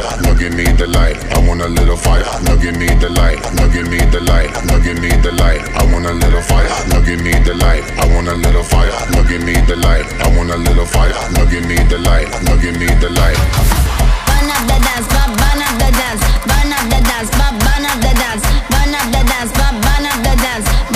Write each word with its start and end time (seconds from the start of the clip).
fire, 0.00 0.22
now 0.22 0.34
give 0.34 0.54
me 0.54 0.64
the 0.64 0.86
light. 0.86 1.16
I 1.32 1.38
want 1.46 1.60
a 1.60 1.68
little 1.68 1.96
fire, 1.96 2.24
now 2.42 2.56
give 2.56 2.76
me 2.76 2.86
the 2.86 3.08
light. 3.10 3.40
Now 3.54 3.68
give 3.68 3.88
me 3.88 3.98
the 3.98 4.20
light, 4.20 4.50
now 4.66 4.78
give 4.78 5.00
me 5.00 5.10
the 5.10 5.32
light. 5.32 5.60
I 5.74 5.84
want 5.92 6.06
a 6.06 6.12
little 6.12 6.42
fire, 6.42 6.68
now 6.88 7.00
give 7.00 7.20
me 7.22 7.32
the 7.32 7.54
light. 7.54 7.84
I 7.98 8.06
want 8.14 8.28
a 8.28 8.34
little 8.34 8.62
fire, 8.62 8.92
now 9.12 9.22
give 9.22 9.42
me 9.44 9.54
the 9.66 9.76
light. 9.76 10.06
I 10.20 10.28
want 10.36 10.50
a 10.50 10.56
little 10.56 10.86
fire, 10.86 11.14
now 11.32 11.44
give 11.44 11.66
me 11.66 11.76
the 11.88 11.98
light. 11.98 12.28
Now 12.42 12.56
give 12.56 12.78
me 12.78 12.86
the 12.86 13.10
light. 13.10 13.38
Burn 14.28 14.48
up 14.50 14.62
the 14.68 14.78
dance, 14.80 15.06
burn 15.10 15.60
up 15.60 15.74
the 15.78 15.90
dance, 15.92 16.22
burn 16.48 16.72
up 16.72 16.84
the 16.88 17.00
dance, 17.08 17.30
burn 17.30 17.84
up 17.84 17.98
the 18.00 18.12
dance, 18.16 18.44
burn 18.72 18.94
up 18.94 19.06
the 19.12 19.22
dance, 19.28 19.52
burn 19.52 20.06
up 20.06 20.18
the 20.24 20.34
dance. 20.42 20.89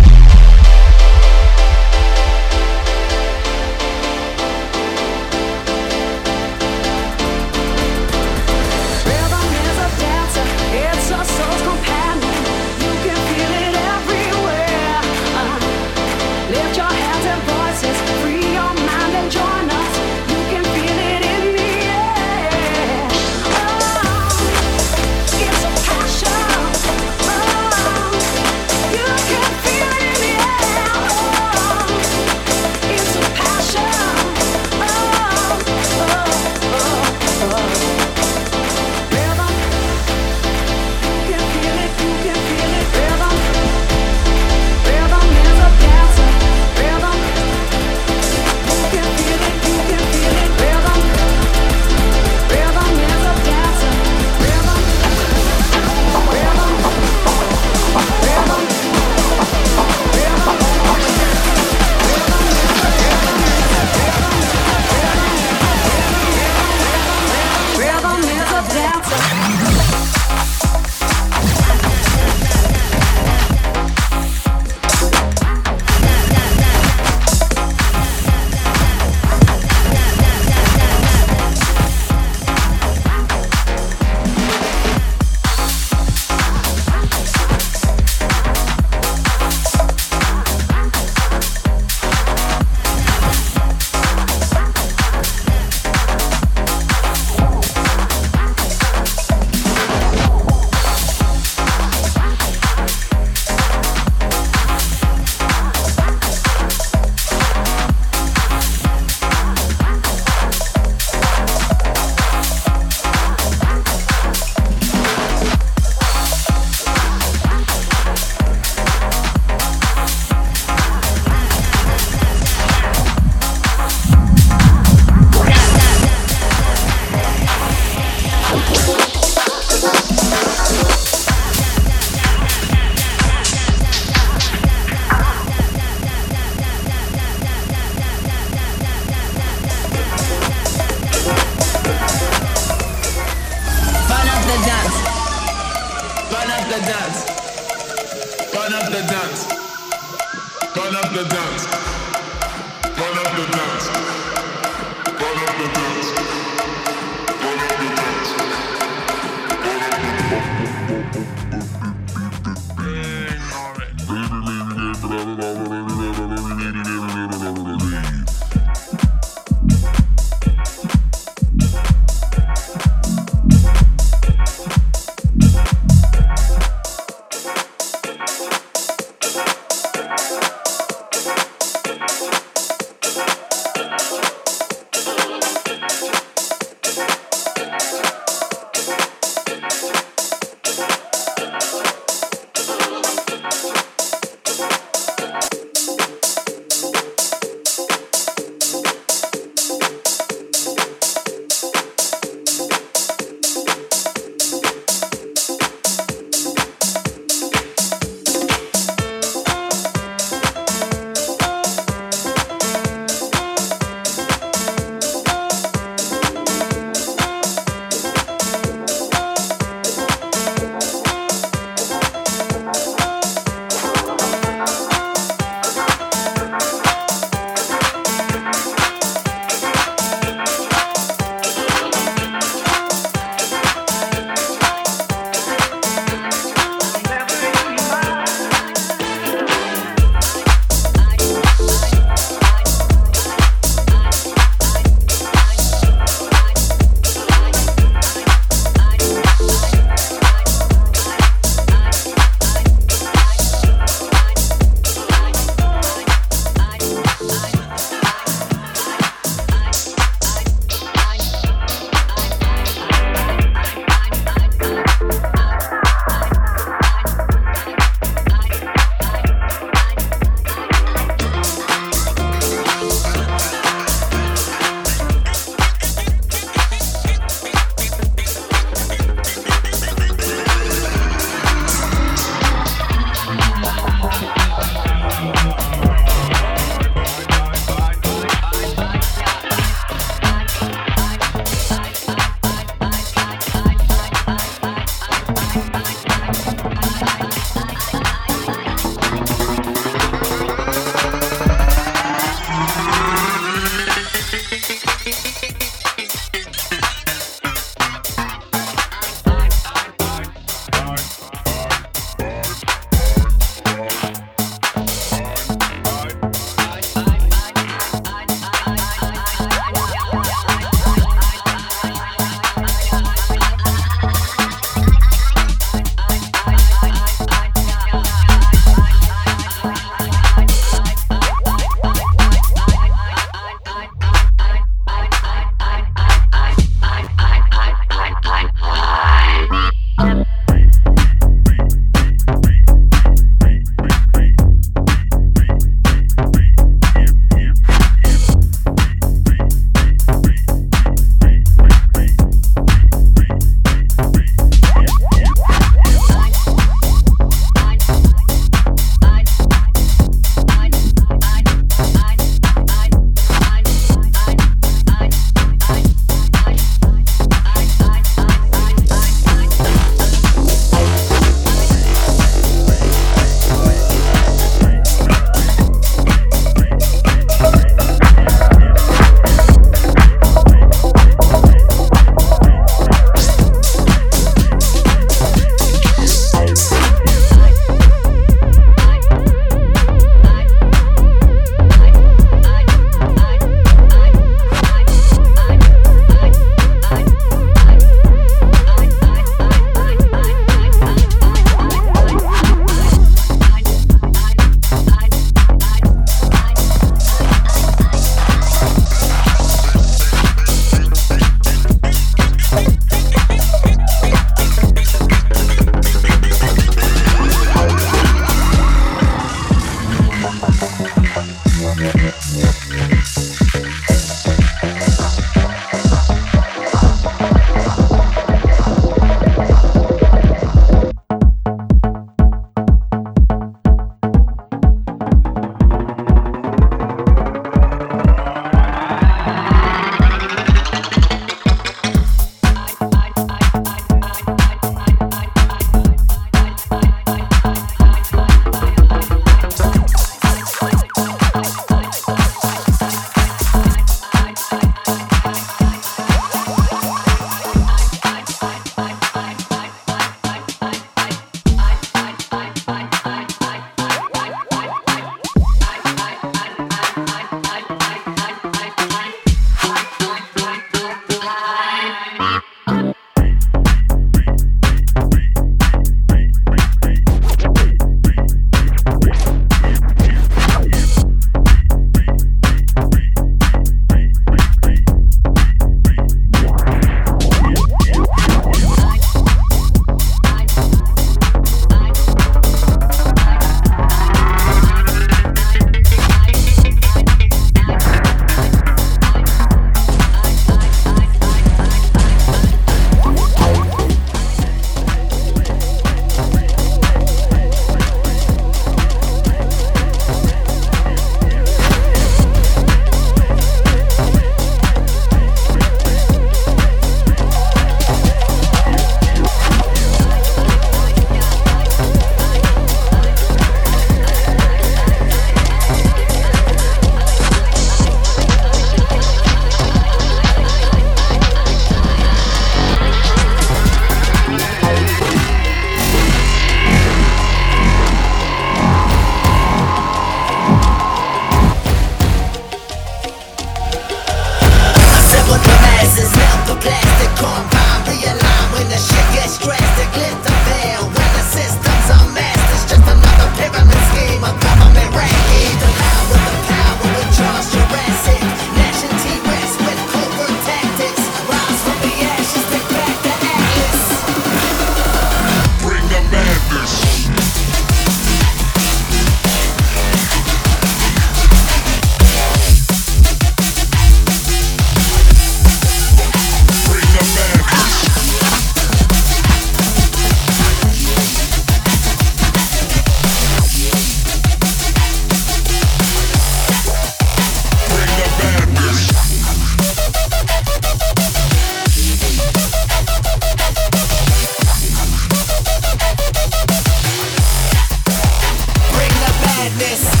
this. 599.61 600.00